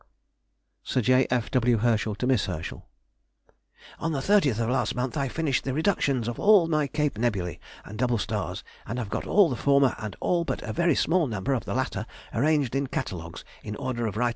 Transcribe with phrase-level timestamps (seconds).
[0.83, 1.27] SIR J.
[1.29, 1.51] F.
[1.51, 1.77] W.
[1.77, 2.87] HERSCHEL TO MISS HERSCHEL....
[3.99, 7.59] On the 30th of last month I finished the reductions of all my Cape nebulæ
[7.85, 11.27] and double stars, and have got all the former and all but a very small
[11.27, 14.29] number of the latter arranged in catalogues in order of Rt.